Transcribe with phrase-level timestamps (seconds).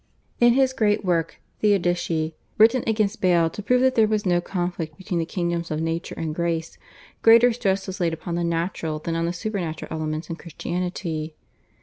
[0.39, 4.97] In his great work, /Theodicee/, written against Bayle to prove that there was no conflict
[4.97, 6.79] between the kingdoms of nature and grace,
[7.21, 11.35] greater stress was laid upon the natural than on the supernatural elements in Christianity.